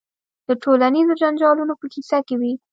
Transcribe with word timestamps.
د 0.47 0.49
ټولنیزو 0.63 1.13
جنجالونو 1.21 1.73
په 1.79 1.85
کیسه 1.93 2.17
کې 2.27 2.35
وي. 2.39 2.53